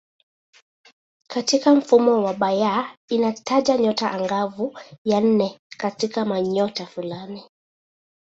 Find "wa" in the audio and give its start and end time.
2.23-2.33